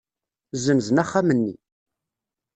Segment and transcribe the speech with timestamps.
[0.57, 1.53] Ssenzen axxam-nni.